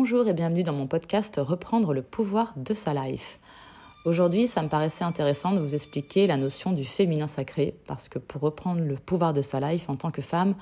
Bonjour 0.00 0.28
et 0.28 0.32
bienvenue 0.32 0.62
dans 0.62 0.74
mon 0.74 0.86
podcast 0.86 1.40
Reprendre 1.42 1.92
le 1.92 2.02
pouvoir 2.02 2.54
de 2.56 2.72
sa 2.72 2.94
life. 2.94 3.40
Aujourd'hui, 4.04 4.46
ça 4.46 4.62
me 4.62 4.68
paraissait 4.68 5.02
intéressant 5.02 5.50
de 5.50 5.58
vous 5.58 5.74
expliquer 5.74 6.28
la 6.28 6.36
notion 6.36 6.70
du 6.70 6.84
féminin 6.84 7.26
sacré 7.26 7.74
parce 7.88 8.08
que 8.08 8.20
pour 8.20 8.42
reprendre 8.42 8.80
le 8.80 8.94
pouvoir 8.94 9.32
de 9.32 9.42
sa 9.42 9.58
life 9.58 9.90
en 9.90 9.96
tant 9.96 10.12
que 10.12 10.22
femme, 10.22 10.54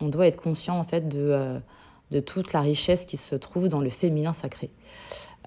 on 0.00 0.08
doit 0.08 0.26
être 0.26 0.38
conscient 0.38 0.78
en 0.78 0.84
fait 0.84 1.08
de, 1.08 1.18
euh, 1.18 2.20
toute 2.20 2.52
la 2.52 2.60
richesse 2.60 3.06
qui 3.06 3.16
se 3.16 3.34
trouve 3.34 3.68
dans 3.68 3.80
le 3.80 3.88
féminin 3.88 4.34
sacré. 4.34 4.68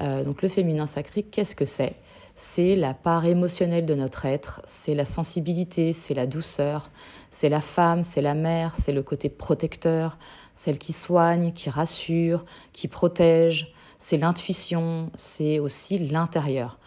Euh, 0.01 0.23
donc 0.23 0.41
le 0.41 0.49
féminin 0.49 0.87
sacré, 0.87 1.21
qu'est-ce 1.21 1.55
que 1.55 1.65
c'est? 1.65 1.93
C'est 2.33 2.75
la 2.75 2.95
part 2.95 3.25
émotionnelle 3.25 3.85
de 3.85 3.93
notre 3.93 4.25
être, 4.25 4.61
c'est 4.65 4.95
la 4.95 5.05
sensibilité, 5.05 5.93
c'est 5.93 6.15
la 6.15 6.25
douceur, 6.25 6.89
c'est 7.29 7.49
la 7.49 7.61
femme, 7.61 8.03
c'est 8.03 8.21
la 8.21 8.33
mère, 8.33 8.75
c'est 8.79 8.93
le 8.93 9.03
côté 9.03 9.29
protecteur, 9.29 10.17
celle 10.57 10.77
qui 10.77 10.91
soigne, 10.91 11.53
qui 11.53 11.69
rassure, 11.69 12.43
qui 12.73 12.89
protège, 12.89 13.73
c'est 13.99 14.17
l'intuition, 14.17 15.09
c'est 15.15 15.59
aussi 15.59 15.99
l'intérieur. 15.99 16.79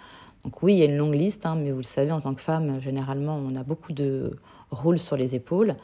Donc 0.45 0.63
oui, 0.63 0.75
il 0.75 0.79
y 0.79 0.83
a 0.83 0.87
une 0.87 0.97
longue 0.97 1.15
liste, 1.15 1.47
hein, 1.47 1.55
mais 1.57 1.71
vous 1.71 1.79
le 1.79 1.83
savez, 1.83 2.13
en 2.13 2.21
tant 2.21 2.35
que 2.35 2.41
femme, 2.41 2.81
généralement, 2.83 3.37
on 3.37 3.55
a 3.55 3.63
beaucoup 3.63 3.93
de 3.93 4.39
rôles 4.71 4.99
sur 4.99 5.17
les 5.17 5.35
épaules. 5.35 5.77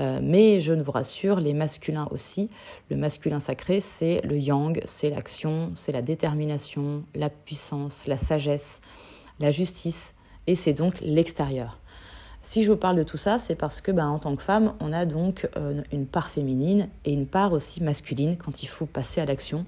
Euh, 0.00 0.20
mais 0.22 0.58
je 0.58 0.72
ne 0.72 0.82
vous 0.82 0.90
rassure, 0.90 1.38
les 1.38 1.54
masculins 1.54 2.08
aussi. 2.10 2.48
Le 2.90 2.96
masculin 2.96 3.40
sacré, 3.40 3.78
c'est 3.78 4.22
le 4.24 4.38
yang, 4.38 4.80
c'est 4.86 5.10
l'action, 5.10 5.70
c'est 5.74 5.92
la 5.92 6.02
détermination, 6.02 7.04
la 7.14 7.28
puissance, 7.30 8.06
la 8.06 8.16
sagesse, 8.16 8.80
la 9.38 9.50
justice, 9.50 10.14
et 10.46 10.54
c'est 10.54 10.72
donc 10.72 11.00
l'extérieur. 11.00 11.78
Si 12.44 12.62
je 12.62 12.70
vous 12.70 12.76
parle 12.76 12.96
de 12.96 13.02
tout 13.02 13.16
ça, 13.16 13.38
c'est 13.38 13.54
parce 13.54 13.80
que 13.80 13.90
ben, 13.90 14.06
en 14.06 14.18
tant 14.18 14.36
que 14.36 14.42
femme, 14.42 14.74
on 14.78 14.92
a 14.92 15.06
donc 15.06 15.48
euh, 15.56 15.80
une 15.92 16.04
part 16.04 16.28
féminine 16.28 16.90
et 17.06 17.12
une 17.14 17.26
part 17.26 17.54
aussi 17.54 17.82
masculine 17.82 18.36
quand 18.36 18.62
il 18.62 18.66
faut 18.66 18.84
passer 18.84 19.22
à 19.22 19.24
l'action, 19.24 19.64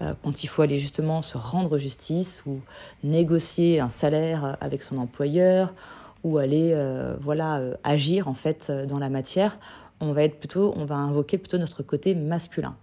euh, 0.00 0.14
quand 0.22 0.44
il 0.44 0.46
faut 0.46 0.62
aller 0.62 0.78
justement 0.78 1.22
se 1.22 1.36
rendre 1.36 1.76
justice 1.76 2.44
ou 2.46 2.60
négocier 3.02 3.80
un 3.80 3.88
salaire 3.88 4.56
avec 4.60 4.82
son 4.82 4.98
employeur 4.98 5.74
ou 6.22 6.38
aller 6.38 6.70
euh, 6.72 7.16
voilà 7.20 7.60
agir 7.82 8.28
en 8.28 8.34
fait 8.34 8.70
dans 8.70 9.00
la 9.00 9.10
matière. 9.10 9.58
On 9.98 10.12
va 10.12 10.22
être 10.22 10.38
plutôt, 10.38 10.72
on 10.76 10.84
va 10.84 10.94
invoquer 10.94 11.36
plutôt 11.36 11.58
notre 11.58 11.82
côté 11.82 12.14
masculin 12.14 12.76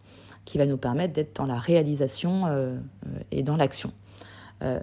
qui 0.44 0.58
va 0.58 0.66
nous 0.66 0.78
permettre 0.78 1.14
d'être 1.14 1.38
dans 1.38 1.46
la 1.46 1.58
réalisation 1.58 2.44
et 3.32 3.44
dans 3.44 3.56
l'action. 3.56 3.94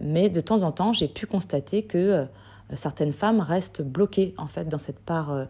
mais 0.00 0.28
de 0.28 0.40
temps 0.40 0.62
en 0.62 0.72
temps, 0.72 0.92
j'ai 0.92 1.08
pu 1.08 1.26
constater 1.26 1.82
que 1.82 2.26
certaines 2.76 3.12
femmes 3.12 3.40
restent 3.40 3.82
bloquées 3.82 4.34
en 4.36 4.46
fait 4.46 4.68
dans 4.68 4.78
cette 4.78 4.98
part 4.98 5.32
euh, 5.32 5.44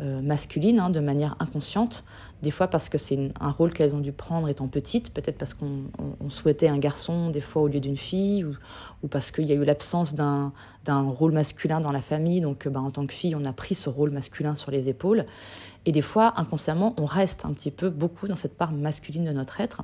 euh, 0.00 0.22
masculine 0.22 0.78
hein, 0.78 0.90
de 0.90 1.00
manière 1.00 1.34
inconsciente, 1.40 2.04
des 2.42 2.52
fois 2.52 2.68
parce 2.68 2.88
que 2.88 2.98
c'est 2.98 3.32
un 3.40 3.50
rôle 3.50 3.72
qu'elles 3.72 3.96
ont 3.96 4.00
dû 4.00 4.12
prendre 4.12 4.48
étant 4.48 4.68
petites, 4.68 5.12
peut-être 5.12 5.36
parce 5.36 5.54
qu'on 5.54 5.90
souhaitait 6.28 6.68
un 6.68 6.78
garçon 6.78 7.30
des 7.30 7.40
fois 7.40 7.62
au 7.62 7.66
lieu 7.66 7.80
d'une 7.80 7.96
fille, 7.96 8.44
ou, 8.44 9.08
parce 9.08 9.32
qu'il 9.32 9.46
y 9.46 9.52
a 9.52 9.56
eu 9.56 9.64
l'absence 9.64 10.14
d'un 10.14 10.52
rôle 10.86 11.32
masculin 11.32 11.80
dans 11.80 11.90
la 11.90 12.00
famille, 12.00 12.40
donc 12.40 12.68
bah, 12.68 12.80
en 12.80 12.92
tant 12.92 13.06
que 13.06 13.12
fille 13.12 13.34
on 13.34 13.44
a 13.44 13.52
pris 13.52 13.74
ce 13.74 13.90
rôle 13.90 14.10
masculin 14.10 14.54
sur 14.54 14.70
les 14.70 14.88
épaules, 14.88 15.26
et 15.84 15.90
des 15.90 16.02
fois 16.02 16.32
inconsciemment 16.36 16.94
on 16.96 17.04
reste 17.04 17.44
un 17.44 17.52
petit 17.52 17.72
peu 17.72 17.90
beaucoup 17.90 18.28
dans 18.28 18.36
cette 18.36 18.56
part 18.56 18.70
masculine 18.70 19.24
de 19.24 19.32
notre 19.32 19.60
être, 19.60 19.82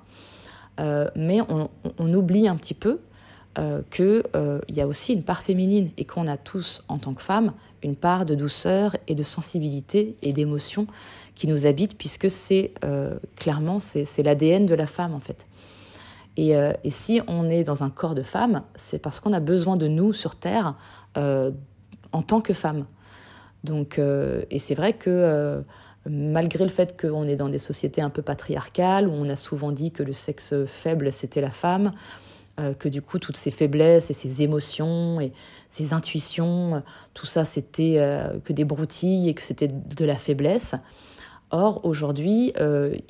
euh, 0.78 1.08
mais 1.16 1.40
on, 1.40 1.68
oublie 2.14 2.46
un 2.46 2.56
petit 2.56 2.74
peu 2.74 3.00
euh, 3.56 3.82
qu'il 3.90 4.24
euh, 4.34 4.60
y 4.68 4.80
a 4.80 4.86
aussi 4.88 5.12
une 5.12 5.22
part 5.22 5.42
féminine 5.42 5.90
et 5.96 6.04
qu'on 6.04 6.26
a 6.26 6.36
tous, 6.36 6.82
en 6.88 6.98
tant 6.98 7.14
que 7.14 7.22
femmes, 7.22 7.52
une 7.84 7.94
part 7.94 8.26
de 8.26 8.34
douceur 8.34 8.96
et 9.06 9.14
de 9.14 9.22
sensibilité 9.22 10.16
et 10.22 10.32
d'émotion 10.32 10.88
qui 11.36 11.46
nous 11.46 11.64
habite, 11.64 11.96
puisque 11.96 12.28
c'est 12.28 12.72
euh, 12.84 13.16
clairement 13.36 13.78
c'est 13.78 14.22
l'ADN 14.24 14.66
de 14.66 14.74
la 14.74 14.88
femme 14.88 15.14
en 15.14 15.20
fait. 15.20 15.46
Et, 16.36 16.50
et, 16.50 16.90
si 16.90 17.20
on 17.28 17.48
est 17.48 17.62
dans 17.62 17.84
un 17.84 17.90
corps 17.90 18.16
de 18.16 18.24
femme, 18.24 18.62
c'est 18.74 18.98
parce 18.98 19.20
qu'on 19.20 19.32
a 19.32 19.38
besoin 19.38 19.76
de 19.76 19.86
nous 19.86 20.12
sur 20.12 20.34
Terre 20.34 20.74
en 21.14 22.22
tant 22.26 22.40
que 22.40 22.52
femme. 22.52 22.86
Donc, 23.62 24.00
et 24.00 24.58
c'est 24.58 24.74
vrai 24.74 24.94
que 24.94 25.62
malgré 26.10 26.64
le 26.64 26.70
fait 26.70 27.00
qu'on 27.00 27.28
est 27.28 27.36
dans 27.36 27.48
des 27.48 27.60
sociétés 27.60 28.02
un 28.02 28.10
peu 28.10 28.22
patriarcales, 28.22 29.06
où 29.06 29.12
on 29.12 29.28
a 29.28 29.36
souvent 29.36 29.70
dit 29.70 29.92
que 29.92 30.02
le 30.02 30.12
sexe 30.12 30.54
faible 30.66 31.12
c'était 31.12 31.40
la 31.40 31.52
femme, 31.52 31.92
euh, 32.60 32.72
que 32.72 32.88
du 32.88 33.02
coup 33.02 33.18
toutes 33.18 33.36
ces 33.36 33.50
faiblesses 33.50 34.10
et 34.10 34.12
ces 34.12 34.42
émotions 34.42 35.20
et 35.20 35.32
ces 35.68 35.92
intuitions, 35.92 36.76
euh, 36.76 36.80
tout 37.12 37.26
ça 37.26 37.44
c'était 37.44 37.96
euh, 37.98 38.38
que 38.44 38.52
des 38.52 38.62
broutilles 38.62 39.28
et 39.28 39.34
que 39.34 39.42
c'était 39.42 39.66
de 39.66 40.04
la 40.04 40.14
faiblesse. 40.14 40.76
Or 41.50 41.84
aujourd'hui, 41.84 42.52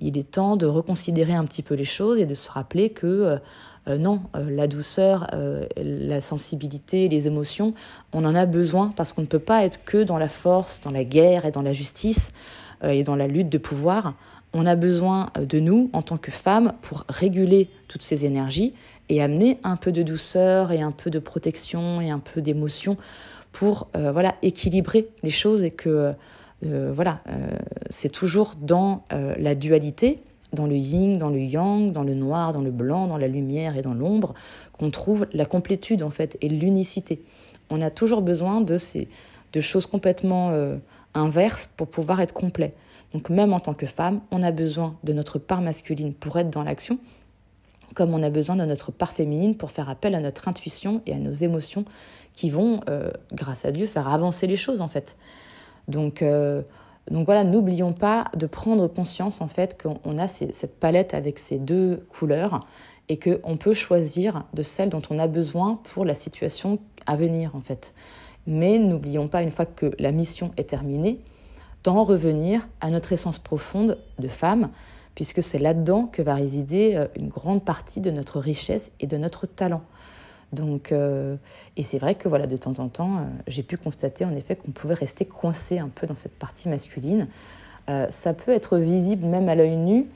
il 0.00 0.18
est 0.18 0.30
temps 0.32 0.56
de 0.56 0.66
reconsidérer 0.66 1.32
un 1.32 1.44
petit 1.44 1.62
peu 1.62 1.74
les 1.74 1.84
choses 1.84 2.18
et 2.18 2.26
de 2.26 2.34
se 2.34 2.50
rappeler 2.50 2.90
que 2.90 3.38
non, 3.86 4.20
la 4.34 4.66
douceur, 4.66 5.30
la 5.76 6.20
sensibilité, 6.20 7.08
les 7.08 7.26
émotions, 7.26 7.72
on 8.12 8.22
en 8.26 8.34
a 8.34 8.44
besoin 8.44 8.92
parce 8.96 9.14
qu'on 9.14 9.22
ne 9.22 9.26
peut 9.26 9.38
pas 9.38 9.64
être 9.64 9.82
que 9.84 10.02
dans 10.02 10.18
la 10.18 10.28
force, 10.28 10.82
dans 10.82 10.90
la 10.90 11.04
guerre 11.04 11.46
et 11.46 11.52
dans 11.52 11.62
la 11.62 11.72
justice 11.72 12.32
et 12.82 13.02
dans 13.02 13.16
la 13.16 13.28
lutte 13.28 13.48
de 13.48 13.56
pouvoir. 13.56 14.14
On 14.54 14.66
a 14.66 14.76
besoin 14.76 15.30
de 15.36 15.58
nous 15.58 15.90
en 15.92 16.02
tant 16.02 16.16
que 16.16 16.30
femmes 16.30 16.72
pour 16.80 17.04
réguler 17.08 17.68
toutes 17.88 18.02
ces 18.02 18.24
énergies 18.24 18.72
et 19.08 19.20
amener 19.20 19.58
un 19.64 19.76
peu 19.76 19.90
de 19.90 20.02
douceur 20.02 20.70
et 20.70 20.80
un 20.80 20.92
peu 20.92 21.10
de 21.10 21.18
protection 21.18 22.00
et 22.00 22.10
un 22.10 22.20
peu 22.20 22.40
d'émotion 22.40 22.96
pour 23.50 23.88
euh, 23.96 24.12
voilà 24.12 24.36
équilibrer 24.42 25.08
les 25.24 25.30
choses 25.30 25.64
et 25.64 25.72
que 25.72 26.14
euh, 26.64 26.92
voilà 26.92 27.20
euh, 27.28 27.56
c'est 27.90 28.10
toujours 28.10 28.54
dans 28.60 29.04
la 29.10 29.54
dualité 29.54 30.20
dans 30.52 30.66
le 30.68 30.76
yin, 30.76 31.18
dans 31.18 31.30
le 31.30 31.40
yang, 31.40 31.92
dans 31.92 32.04
le 32.04 32.14
noir, 32.14 32.52
dans 32.52 32.60
le 32.60 32.70
blanc, 32.70 33.08
dans 33.08 33.18
la 33.18 33.26
lumière 33.26 33.76
et 33.76 33.82
dans 33.82 33.92
l'ombre, 33.92 34.34
qu'on 34.72 34.90
trouve 34.90 35.26
la 35.32 35.46
complétude 35.46 36.02
en 36.04 36.10
fait 36.10 36.38
et 36.40 36.48
l'unicité. 36.48 37.24
On 37.70 37.82
a 37.82 37.90
toujours 37.90 38.22
besoin 38.22 38.60
de 38.60 38.78
ces 38.78 39.08
de 39.54 39.60
choses 39.60 39.86
complètement 39.86 40.52
inverses 41.14 41.66
pour 41.66 41.88
pouvoir 41.88 42.20
être 42.20 42.34
complet. 42.34 42.74
Donc 43.14 43.30
même 43.30 43.52
en 43.52 43.60
tant 43.60 43.74
que 43.74 43.86
femme, 43.86 44.20
on 44.32 44.42
a 44.42 44.50
besoin 44.50 44.96
de 45.04 45.12
notre 45.12 45.38
part 45.38 45.62
masculine 45.62 46.12
pour 46.12 46.36
être 46.36 46.50
dans 46.50 46.64
l'action, 46.64 46.98
comme 47.94 48.12
on 48.12 48.22
a 48.22 48.28
besoin 48.28 48.56
de 48.56 48.64
notre 48.64 48.90
part 48.90 49.12
féminine 49.12 49.56
pour 49.56 49.70
faire 49.70 49.88
appel 49.88 50.16
à 50.16 50.20
notre 50.20 50.48
intuition 50.48 51.00
et 51.06 51.12
à 51.12 51.18
nos 51.18 51.32
émotions 51.32 51.84
qui 52.34 52.50
vont, 52.50 52.80
euh, 52.88 53.10
grâce 53.32 53.64
à 53.64 53.70
Dieu, 53.70 53.86
faire 53.86 54.08
avancer 54.08 54.48
les 54.48 54.56
choses 54.56 54.80
en 54.80 54.88
fait. 54.88 55.16
Donc, 55.86 56.22
euh, 56.22 56.62
donc 57.08 57.26
voilà, 57.26 57.44
n'oublions 57.44 57.92
pas 57.92 58.24
de 58.36 58.46
prendre 58.46 58.88
conscience 58.88 59.40
en 59.40 59.48
fait 59.48 59.80
qu'on 59.80 60.18
a 60.18 60.26
cette 60.26 60.80
palette 60.80 61.14
avec 61.14 61.38
ces 61.38 61.58
deux 61.58 62.02
couleurs 62.08 62.66
et 63.08 63.18
qu'on 63.18 63.56
peut 63.56 63.74
choisir 63.74 64.44
de 64.54 64.62
celle 64.62 64.88
dont 64.88 65.02
on 65.10 65.20
a 65.20 65.28
besoin 65.28 65.78
pour 65.92 66.04
la 66.04 66.16
situation 66.16 66.80
à 67.06 67.16
venir 67.16 67.54
en 67.54 67.60
fait. 67.60 67.94
Mais 68.46 68.78
n'oublions 68.78 69.28
pas, 69.28 69.42
une 69.42 69.50
fois 69.50 69.66
que 69.66 69.92
la 69.98 70.12
mission 70.12 70.52
est 70.56 70.68
terminée, 70.68 71.20
d'en 71.84 72.02
revenir 72.02 72.66
à 72.80 72.90
notre 72.90 73.12
essence 73.12 73.38
profonde 73.38 73.98
de 74.18 74.28
femme, 74.28 74.70
puisque 75.14 75.42
c'est 75.42 75.58
là-dedans 75.58 76.06
que 76.06 76.22
va 76.22 76.34
résider 76.34 76.96
euh, 76.96 77.06
une 77.16 77.28
grande 77.28 77.64
partie 77.64 78.00
de 78.00 78.10
notre 78.10 78.40
richesse 78.40 78.92
et 79.00 79.06
de 79.06 79.16
notre 79.16 79.46
talent. 79.46 79.82
Donc, 80.52 80.92
euh, 80.92 81.36
et 81.76 81.82
c'est 81.82 81.98
vrai 81.98 82.14
que 82.14 82.28
voilà, 82.28 82.46
de 82.46 82.56
temps 82.56 82.78
en 82.78 82.88
temps, 82.88 83.16
euh, 83.16 83.20
j'ai 83.46 83.62
pu 83.62 83.76
constater 83.76 84.24
en 84.24 84.34
effet 84.34 84.56
qu'on 84.56 84.72
pouvait 84.72 84.94
rester 84.94 85.24
coincé 85.24 85.78
un 85.78 85.88
peu 85.88 86.06
dans 86.06 86.16
cette 86.16 86.38
partie 86.38 86.68
masculine. 86.68 87.28
ça 88.08 88.32
peut 88.32 88.52
être 88.52 88.78
visible 88.78 89.26
même 89.26 89.48
à 89.48 89.54
l'œil 89.54 89.76
nu, 89.76 90.06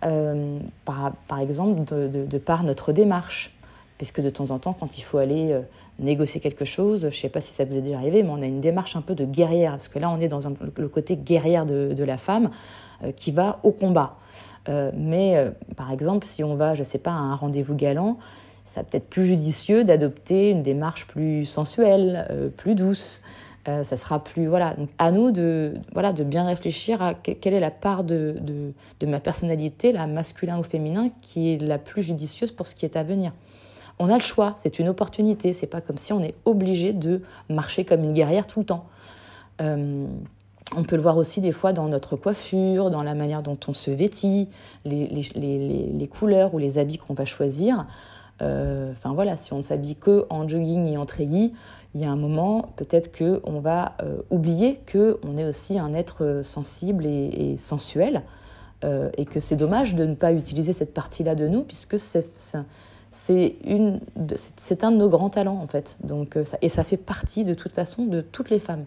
par, 0.00 1.12
par, 1.28 1.40
exemple 1.40 1.84
de, 1.84 2.08
de, 2.24 2.38
par 2.38 2.64
notre 2.64 2.92
démarche. 2.92 3.54
Puisque 4.00 4.22
de 4.22 4.30
temps 4.30 4.50
en 4.50 4.58
temps, 4.58 4.72
quand 4.72 4.96
il 4.96 5.02
faut 5.02 5.18
aller 5.18 5.60
négocier 5.98 6.40
quelque 6.40 6.64
chose, 6.64 7.02
je 7.02 7.06
ne 7.06 7.10
sais 7.10 7.28
pas 7.28 7.42
si 7.42 7.52
ça 7.52 7.66
vous 7.66 7.76
est 7.76 7.82
déjà 7.82 7.98
arrivé, 7.98 8.22
mais 8.22 8.30
on 8.30 8.40
a 8.40 8.46
une 8.46 8.62
démarche 8.62 8.96
un 8.96 9.02
peu 9.02 9.14
de 9.14 9.26
guerrière, 9.26 9.72
parce 9.72 9.88
que 9.88 9.98
là, 9.98 10.08
on 10.08 10.18
est 10.20 10.28
dans 10.28 10.40
le 10.48 10.88
côté 10.88 11.16
guerrière 11.16 11.66
de, 11.66 12.02
la 12.02 12.16
femme 12.16 12.48
qui 13.16 13.30
va 13.30 13.60
au 13.62 13.72
combat. 13.72 14.16
Euh, 14.68 14.90
mais 14.94 15.36
euh, 15.36 15.50
par 15.76 15.92
exemple, 15.92 16.26
si 16.26 16.44
on 16.44 16.54
va, 16.54 16.74
je 16.74 16.80
ne 16.80 16.84
sais 16.84 16.98
pas, 16.98 17.10
à 17.10 17.14
un 17.14 17.34
rendez-vous 17.34 17.74
galant, 17.74 18.18
ça 18.64 18.84
peut 18.84 18.96
être 18.96 19.08
plus 19.08 19.26
judicieux 19.26 19.84
d'adopter 19.84 20.50
une 20.50 20.62
démarche 20.62 21.06
plus 21.06 21.44
sensuelle, 21.44 22.26
euh, 22.30 22.48
plus 22.48 22.74
douce. 22.74 23.22
ça 23.66 23.96
sera 23.96 24.22
plus 24.24 24.46
voilà. 24.46 24.74
Donc 24.74 24.88
à 24.98 25.12
nous 25.12 25.30
de 25.30 25.74
voilà 25.92 26.12
de 26.12 26.24
bien 26.24 26.44
réfléchir 26.44 27.02
à 27.02 27.14
quelle 27.14 27.54
est 27.54 27.60
la 27.60 27.70
part 27.70 28.02
de 28.04 28.34
ma 29.06 29.20
personnalité, 29.20 29.92
la 29.92 30.06
masculin 30.06 30.58
ou 30.58 30.64
féminin, 30.64 31.10
qui 31.20 31.52
est 31.52 31.58
la 31.62 31.78
plus 31.78 32.02
judicieuse 32.02 32.50
pour 32.50 32.66
ce 32.66 32.74
qui 32.74 32.84
est 32.84 32.96
à 32.96 33.04
venir 33.04 33.32
on 34.00 34.10
a 34.10 34.14
le 34.14 34.22
choix, 34.22 34.54
c'est 34.56 34.80
une 34.80 34.88
opportunité, 34.88 35.52
c'est 35.52 35.68
pas 35.68 35.80
comme 35.80 35.98
si 35.98 36.12
on 36.12 36.22
est 36.22 36.34
obligé 36.44 36.92
de 36.92 37.22
marcher 37.48 37.84
comme 37.84 38.02
une 38.02 38.12
guerrière 38.12 38.48
tout 38.48 38.60
le 38.60 38.66
temps. 38.66 38.86
On 40.76 40.84
peut 40.84 40.94
le 40.94 41.02
voir 41.02 41.16
aussi 41.16 41.40
des 41.40 41.50
fois 41.50 41.72
dans 41.72 41.88
notre 41.88 42.16
coiffure, 42.16 42.90
dans 42.90 43.02
la 43.02 43.14
manière 43.14 43.42
dont 43.42 43.58
on 43.66 43.74
se 43.74 43.90
vêtit, 43.90 44.48
les, 44.84 46.08
couleurs 46.08 46.54
ou 46.54 46.58
les 46.58 46.78
habits 46.78 46.98
qu'on 46.98 47.14
va 47.14 47.24
choisir. 47.24 47.86
Euh, 48.40 48.92
enfin 48.92 49.12
voilà, 49.12 49.36
si 49.36 49.52
on 49.52 49.58
ne 49.58 49.62
s'habille 49.62 49.96
que 49.96 50.26
en 50.30 50.46
jogging 50.48 50.86
et 50.86 50.96
en 50.96 51.06
treillis, 51.06 51.52
il 51.94 52.00
y 52.00 52.04
a 52.04 52.10
un 52.10 52.16
moment 52.16 52.70
peut-être 52.76 53.10
que 53.10 53.40
on 53.44 53.58
va 53.58 53.96
euh, 54.02 54.18
oublier 54.30 54.76
que 54.86 55.18
on 55.24 55.36
est 55.36 55.44
aussi 55.44 55.78
un 55.78 55.92
être 55.92 56.40
sensible 56.44 57.04
et, 57.04 57.56
sensuel. 57.56 58.22
et 59.18 59.26
que 59.26 59.40
c'est 59.40 59.56
dommage 59.56 59.94
de 59.94 60.06
ne 60.06 60.14
pas 60.14 60.32
utiliser 60.32 60.72
cette 60.72 60.94
partie-là 60.94 61.34
de 61.34 61.48
nous, 61.48 61.64
puisque 61.64 61.98
c'est 61.98 62.30
c'est 62.36 62.58
un 63.12 64.90
de 64.90 64.96
nos 64.96 65.08
grands 65.08 65.30
talents 65.30 65.60
en 65.62 65.66
fait. 65.66 65.96
Donc, 66.02 66.38
et 66.62 66.68
ça 66.68 66.84
fait 66.84 66.96
partie 66.96 67.44
de 67.44 67.54
toute 67.54 67.72
façon 67.72 68.06
de 68.06 68.20
toutes 68.20 68.50
les 68.50 68.60
femmes. 68.60 68.84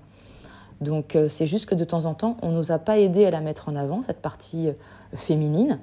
Donc 0.81 1.17
c'est 1.27 1.45
juste 1.45 1.65
que 1.65 1.75
de 1.75 1.83
temps 1.83 2.05
en 2.05 2.13
temps, 2.13 2.37
on 2.41 2.51
nous 2.51 2.71
a 2.71 2.79
pas 2.79 2.97
aidé 2.97 3.25
à 3.25 3.31
la 3.31 3.41
mettre 3.41 3.69
en 3.69 3.75
avant, 3.75 4.01
cette 4.01 4.21
partie 4.21 4.69
féminine, 5.15 5.79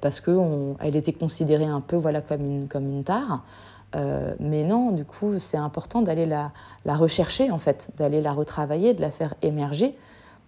parce 0.00 0.20
qu'elle 0.20 0.96
était 0.96 1.12
considérée 1.12 1.64
un 1.64 1.80
peu 1.80 1.96
voilà, 1.96 2.20
comme, 2.20 2.44
une, 2.44 2.68
comme 2.68 2.86
une 2.90 3.04
tare. 3.04 3.44
Euh, 3.94 4.34
mais 4.40 4.64
non, 4.64 4.90
du 4.90 5.04
coup, 5.04 5.38
c'est 5.38 5.56
important 5.56 6.02
d'aller 6.02 6.26
la, 6.26 6.52
la, 6.84 6.96
rechercher, 6.96 7.50
en 7.50 7.58
fait, 7.58 7.90
d'aller 7.96 8.20
la 8.20 8.32
retravailler, 8.32 8.94
de 8.94 9.00
la 9.00 9.10
faire 9.10 9.34
émerger, 9.42 9.96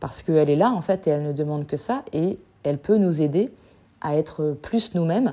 parce 0.00 0.22
qu'elle 0.22 0.50
est 0.50 0.56
là, 0.56 0.70
en 0.70 0.82
fait, 0.82 1.06
et 1.06 1.10
elle 1.10 1.22
ne 1.22 1.32
demande 1.32 1.66
que 1.66 1.76
ça, 1.76 2.02
et 2.12 2.38
elle 2.62 2.78
peut 2.78 2.96
nous 2.96 3.22
aider 3.22 3.52
à 4.00 4.16
être 4.16 4.56
plus 4.60 4.94
nous-mêmes 4.94 5.28
euh, 5.28 5.32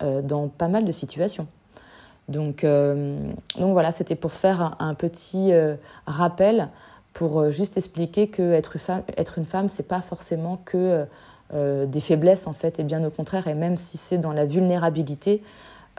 dans 0.00 0.48
pas 0.48 0.68
mal 0.68 0.84
de 0.84 0.92
situations. 0.92 1.46
Donc, 2.28 2.62
euh, 2.62 3.18
donc 3.58 3.72
voilà, 3.72 3.90
c'était 3.90 4.14
pour 4.14 4.32
faire 4.32 4.76
un, 4.78 4.94
petit 4.94 5.52
rappel, 6.06 6.68
pour 7.14 7.50
juste 7.50 7.76
expliquer 7.76 8.28
que 8.28 8.52
être, 8.52 8.78
femme, 8.78 9.02
être 9.16 9.38
une 9.38 9.46
femme, 9.46 9.68
c'est 9.70 9.88
pas 9.88 10.00
forcément 10.00 10.60
que 10.64 11.06
des 11.52 12.00
faiblesses, 12.00 12.46
en 12.46 12.52
fait, 12.52 12.78
et 12.78 12.84
bien 12.84 13.02
au 13.04 13.10
contraire, 13.10 13.48
et 13.48 13.54
même 13.54 13.76
si 13.76 13.96
c'est 13.96 14.18
dans 14.18 14.32
la 14.32 14.44
vulnérabilité, 14.44 15.42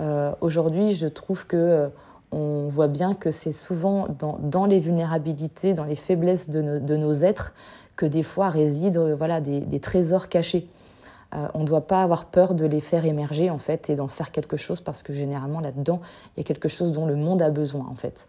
euh, 0.02 0.32
aujourd'hui, 0.42 0.94
je 0.94 1.08
trouve 1.08 1.46
que 1.46 1.58
euh, 1.58 1.88
on 2.32 2.70
voit 2.70 2.88
bien 2.88 3.14
que 3.16 3.32
c'est 3.32 3.54
souvent 3.54 4.08
dans, 4.40 4.66
les 4.66 4.80
vulnérabilités, 4.80 5.74
dans 5.74 5.84
les 5.84 5.96
faiblesses 5.96 6.50
de, 6.50 6.62
nos 6.62 7.14
êtres, 7.14 7.54
que 7.96 8.06
des 8.06 8.24
fois 8.24 8.50
résident 8.50 9.02
euh, 9.02 9.16
voilà, 9.16 9.42
des, 9.42 9.80
trésors 9.80 10.30
cachés. 10.30 10.68
On 11.32 11.60
ne 11.60 11.66
doit 11.66 11.86
pas 11.86 12.02
avoir 12.02 12.26
peur 12.26 12.56
de 12.56 12.66
les 12.66 12.80
faire 12.80 13.06
émerger 13.06 13.50
en 13.50 13.60
fait 13.60 13.90
et 13.90 13.96
d'en 13.96 14.08
faire 14.08 14.32
quelque 14.32 14.58
chose 14.58 14.82
parce 14.82 15.04
que 15.04 15.14
généralement 15.14 15.60
là-dedans 15.60 16.02
il 16.36 16.40
y 16.40 16.42
a 16.42 16.44
quelque 16.44 16.68
chose 16.68 16.92
dont 16.92 17.06
le 17.06 17.16
monde 17.16 17.42
a 17.42 17.52
besoin 17.52 17.86
en 17.88 17.96
fait. 17.96 18.28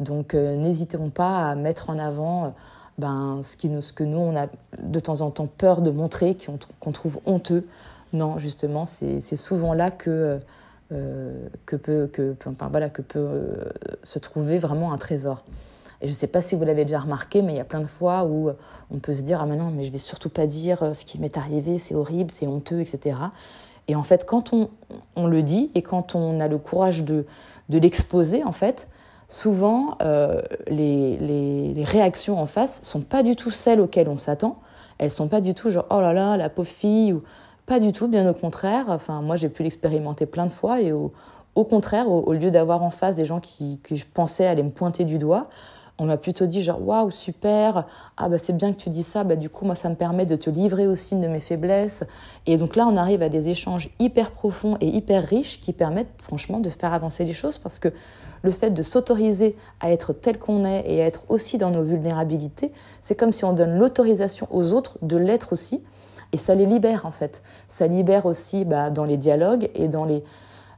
Donc 0.00 0.32
n'hésitons 0.32 1.10
pas 1.10 1.50
à 1.50 1.54
mettre 1.54 1.90
en 1.90 1.98
avant 1.98 2.54
ben, 2.98 3.40
ce, 3.42 3.56
que 3.56 4.04
nous 4.04 4.18
on 4.18 4.36
a 4.36 4.46
de 4.82 5.00
temps 5.00 5.20
en 5.20 5.30
temps 5.30 5.46
peur 5.46 5.82
de 5.82 5.90
montrer, 5.90 6.36
qu'on 6.80 6.92
trouve 6.92 7.20
honteux. 7.26 7.66
Non, 8.12 8.38
justement, 8.38 8.86
c'est 8.86 9.20
souvent 9.20 9.74
là 9.74 9.90
que 9.90 10.40
euh, 10.90 11.48
peut, 11.66 12.08
euh, 13.16 13.64
se 14.02 14.18
trouver 14.18 14.58
vraiment 14.58 14.92
un 14.92 14.98
trésor. 14.98 15.44
Et 16.00 16.06
je 16.06 16.12
ne 16.12 16.16
sais 16.16 16.26
pas 16.26 16.40
si 16.40 16.54
vous 16.54 16.64
l'avez 16.64 16.84
déjà 16.84 17.00
remarqué, 17.00 17.42
mais 17.42 17.52
il 17.52 17.56
y 17.56 17.60
a 17.60 17.64
plein 17.64 17.80
de 17.80 17.86
fois 17.86 18.24
où 18.24 18.50
on 18.90 18.98
peut 18.98 19.12
se 19.12 19.22
dire 19.22 19.40
Ah, 19.42 19.46
mais 19.46 19.56
non, 19.56 19.70
mais 19.74 19.82
je 19.82 19.92
vais 19.92 19.98
surtout 19.98 20.28
pas 20.28 20.46
dire 20.46 20.82
euh, 20.82 20.92
ce 20.92 21.04
qui 21.04 21.18
m'est 21.18 21.36
arrivé, 21.36 21.78
c'est 21.78 21.94
horrible, 21.94 22.30
c'est 22.30 22.46
honteux, 22.46 22.80
etc. 22.80 23.16
Et 23.88 23.96
en 23.96 24.02
fait, 24.02 24.24
quand 24.26 24.52
on, 24.52 25.26
le 25.26 25.42
dit 25.42 25.70
et 25.74 25.82
quand 25.82 26.14
on 26.14 26.40
a 26.40 26.48
le 26.48 26.58
courage 26.58 27.04
de, 27.04 27.24
l'exposer, 27.70 28.44
en 28.44 28.52
fait, 28.52 28.86
souvent, 29.28 29.96
les, 30.66 31.16
les, 31.16 31.84
réactions 31.84 32.38
en 32.38 32.46
face 32.46 32.82
sont 32.82 33.00
pas 33.00 33.22
du 33.22 33.34
tout 33.34 33.50
celles 33.50 33.80
auxquelles 33.80 34.10
on 34.10 34.18
s'attend. 34.18 34.58
Elles 34.98 35.10
sont 35.10 35.28
pas 35.28 35.40
du 35.40 35.54
tout 35.54 35.70
genre 35.70 35.86
Oh 35.90 36.02
là 36.02 36.12
là, 36.12 36.36
la 36.36 36.50
pauvre 36.50 36.68
fille, 36.68 37.14
ou 37.14 37.22
pas 37.68 37.80
du 37.80 37.92
tout, 37.92 38.08
bien 38.08 38.28
au 38.28 38.34
contraire. 38.34 38.86
Enfin, 38.88 39.20
moi, 39.22 39.36
j'ai 39.36 39.48
pu 39.48 39.62
l'expérimenter 39.62 40.26
plein 40.26 40.46
de 40.46 40.50
fois 40.50 40.80
et 40.80 40.92
au, 40.92 41.12
contraire, 41.54 42.08
au, 42.08 42.32
lieu 42.32 42.50
d'avoir 42.50 42.82
en 42.82 42.90
face 42.90 43.14
des 43.14 43.24
gens 43.24 43.40
qui, 43.40 43.80
je 43.90 44.04
pensais 44.12 44.46
allaient 44.46 44.62
me 44.62 44.70
pointer 44.70 45.04
du 45.04 45.18
doigt, 45.18 45.48
on 45.98 46.06
m'a 46.06 46.16
plutôt 46.16 46.46
dit 46.46 46.62
genre 46.62 46.80
waouh 46.86 47.10
super 47.10 47.86
ah 48.16 48.28
bah 48.28 48.38
c'est 48.38 48.56
bien 48.56 48.72
que 48.72 48.78
tu 48.78 48.90
dis 48.90 49.02
ça 49.02 49.24
bah 49.24 49.36
du 49.36 49.50
coup 49.50 49.64
moi 49.64 49.74
ça 49.74 49.88
me 49.88 49.94
permet 49.94 50.26
de 50.26 50.36
te 50.36 50.50
livrer 50.50 50.86
aussi 50.86 51.14
une 51.14 51.20
de 51.20 51.28
mes 51.28 51.40
faiblesses 51.40 52.04
et 52.46 52.56
donc 52.56 52.76
là 52.76 52.86
on 52.86 52.96
arrive 52.96 53.22
à 53.22 53.28
des 53.28 53.48
échanges 53.48 53.90
hyper 53.98 54.30
profonds 54.30 54.76
et 54.80 54.88
hyper 54.88 55.24
riches 55.24 55.60
qui 55.60 55.72
permettent 55.72 56.14
franchement 56.22 56.60
de 56.60 56.70
faire 56.70 56.92
avancer 56.92 57.24
les 57.24 57.34
choses 57.34 57.58
parce 57.58 57.78
que 57.78 57.88
le 58.42 58.52
fait 58.52 58.70
de 58.70 58.82
s'autoriser 58.82 59.56
à 59.80 59.90
être 59.90 60.12
tel 60.12 60.38
qu'on 60.38 60.64
est 60.64 60.84
et 60.86 61.02
à 61.02 61.06
être 61.06 61.24
aussi 61.28 61.58
dans 61.58 61.70
nos 61.70 61.82
vulnérabilités 61.82 62.72
c'est 63.00 63.16
comme 63.16 63.32
si 63.32 63.44
on 63.44 63.52
donne 63.52 63.78
l'autorisation 63.78 64.46
aux 64.50 64.72
autres 64.72 64.98
de 65.02 65.16
l'être 65.16 65.52
aussi 65.52 65.82
et 66.32 66.36
ça 66.36 66.54
les 66.54 66.66
libère 66.66 67.06
en 67.06 67.10
fait. 67.10 67.42
Ça 67.68 67.86
libère 67.86 68.26
aussi 68.26 68.64
bah, 68.64 68.90
dans 68.90 69.04
les 69.04 69.16
dialogues 69.16 69.70
et 69.74 69.88
dans 69.88 70.04
les, 70.04 70.22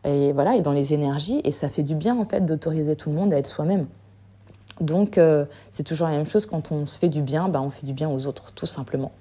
et 0.04 0.32
voilà, 0.32 0.56
et 0.56 0.62
dans 0.62 0.72
les 0.72 0.94
énergies. 0.94 1.40
Et 1.44 1.52
ça 1.52 1.68
fait 1.68 1.82
du 1.82 1.94
bien 1.94 2.18
en 2.18 2.24
fait 2.24 2.44
d'autoriser 2.44 2.96
tout 2.96 3.10
le 3.10 3.16
monde 3.16 3.34
à 3.34 3.38
être 3.38 3.48
soi-même. 3.48 3.86
Donc 4.80 5.18
euh, 5.18 5.44
c'est 5.70 5.84
toujours 5.84 6.08
la 6.08 6.16
même 6.16 6.26
chose, 6.26 6.46
quand 6.46 6.72
on 6.72 6.86
se 6.86 6.98
fait 6.98 7.08
du 7.08 7.22
bien, 7.22 7.48
bah, 7.48 7.60
on 7.62 7.70
fait 7.70 7.86
du 7.86 7.92
bien 7.92 8.08
aux 8.08 8.26
autres, 8.26 8.52
tout 8.52 8.66
simplement. 8.66 9.12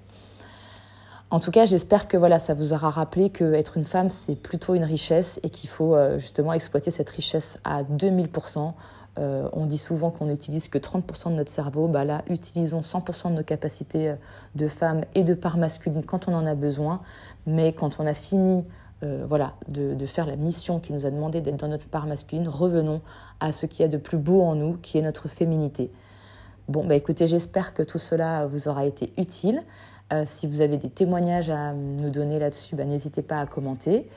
En 1.30 1.38
tout 1.38 1.52
cas, 1.52 1.64
j'espère 1.64 2.08
que 2.08 2.16
voilà, 2.16 2.40
ça 2.40 2.54
vous 2.54 2.72
aura 2.72 2.90
rappelé 2.90 3.30
qu'être 3.30 3.76
une 3.76 3.84
femme, 3.84 4.10
c'est 4.10 4.34
plutôt 4.34 4.74
une 4.74 4.84
richesse 4.84 5.38
et 5.44 5.50
qu'il 5.50 5.70
faut 5.70 5.94
euh, 5.94 6.18
justement 6.18 6.52
exploiter 6.52 6.90
cette 6.90 7.10
richesse 7.10 7.60
à 7.62 7.84
2000%. 7.84 8.72
Euh, 9.18 9.48
on 9.52 9.66
dit 9.66 9.78
souvent 9.78 10.10
qu'on 10.10 10.26
n'utilise 10.26 10.68
que 10.68 10.78
30% 10.78 11.30
de 11.30 11.34
notre 11.34 11.50
cerveau. 11.50 11.88
Bah 11.88 12.04
là, 12.04 12.22
utilisons 12.28 12.80
100% 12.80 13.30
de 13.30 13.34
nos 13.34 13.42
capacités 13.44 14.14
de 14.54 14.66
femme 14.66 15.02
et 15.14 15.24
de 15.24 15.34
part 15.34 15.56
masculine 15.56 16.04
quand 16.04 16.26
on 16.26 16.34
en 16.34 16.46
a 16.46 16.54
besoin. 16.54 17.00
Mais 17.46 17.72
quand 17.72 18.00
on 18.00 18.06
a 18.06 18.14
fini 18.14 18.64
euh, 19.02 19.24
voilà, 19.28 19.54
de, 19.68 20.06
faire 20.06 20.26
la 20.26 20.36
mission 20.36 20.80
qui 20.80 20.92
nous 20.92 21.06
a 21.06 21.10
demandé 21.10 21.40
d'être 21.40 21.56
dans 21.56 21.68
notre 21.68 21.86
part 21.86 22.06
masculine, 22.06 22.48
revenons 22.48 23.00
à 23.40 23.52
ce 23.52 23.66
qu'il 23.66 23.80
y 23.82 23.84
a 23.84 23.88
de 23.88 23.98
plus 23.98 24.18
beau 24.18 24.42
en 24.42 24.54
nous, 24.54 24.74
qui 24.82 24.98
est 24.98 25.02
notre 25.02 25.28
féminité. 25.28 25.90
Bon, 26.68 26.84
bah 26.84 26.94
écoutez, 26.94 27.26
j'espère 27.26 27.74
que 27.74 27.82
tout 27.82 27.98
cela 27.98 28.46
vous 28.46 28.68
aura 28.68 28.84
été 28.84 29.12
utile. 29.16 29.62
si 30.26 30.46
vous 30.46 30.60
avez 30.60 30.76
des 30.76 30.90
témoignages 30.90 31.50
à 31.50 31.72
nous 31.72 32.10
donner 32.10 32.38
là-dessus, 32.38 32.76
bah, 32.76 32.84
n'hésitez 32.84 33.22
pas 33.22 33.40
à 33.40 33.46
commenter. 33.46 34.08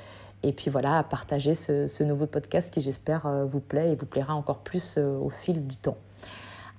Et 0.43 0.51
puis 0.51 0.69
voilà, 0.69 0.99
à 0.99 1.03
partager 1.03 1.55
ce, 1.55 2.03
nouveau 2.03 2.27
podcast 2.27 2.73
qui 2.73 2.81
j'espère 2.81 3.25
euh, 3.25 3.45
vous 3.45 3.61
plaît 3.61 3.91
et 3.91 3.95
vous 3.95 4.05
plaira 4.05 4.35
encore 4.35 4.59
plus 4.59 4.95
euh, 4.97 5.17
au 5.17 5.29
fil 5.29 5.65
du 5.65 5.77
temps. 5.77 5.97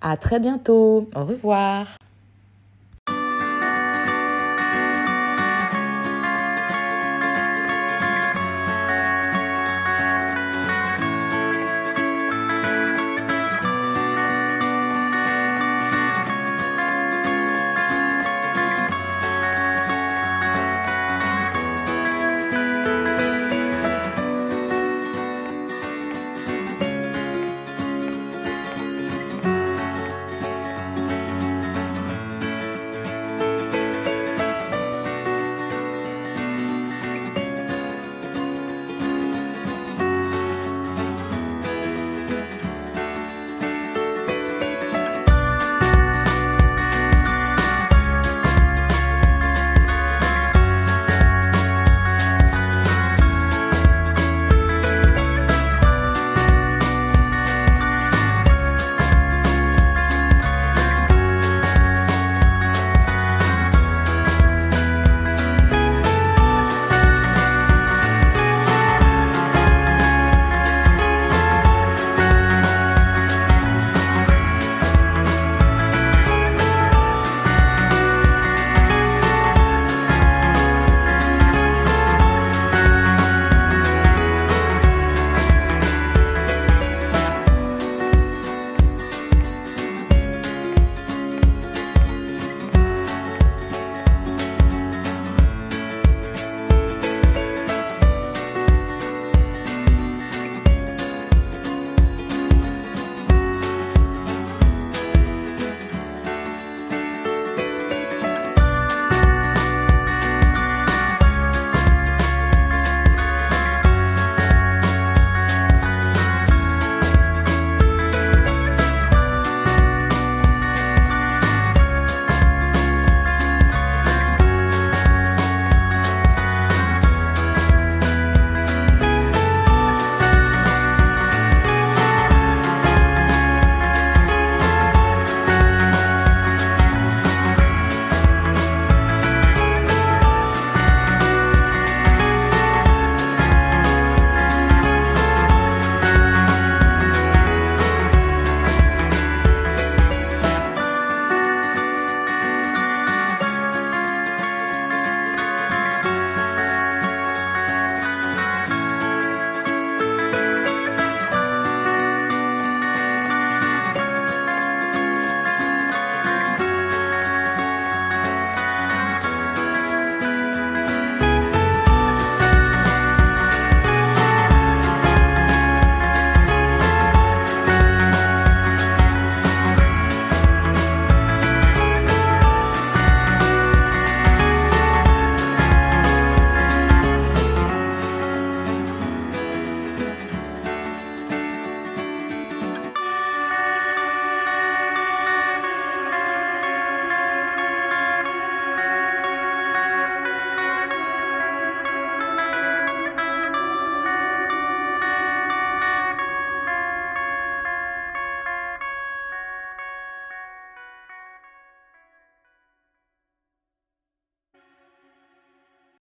À 0.03 0.17
très 0.19 0.39
bientôt. 0.39 1.09
Au 1.15 1.25
revoir. 1.25 1.97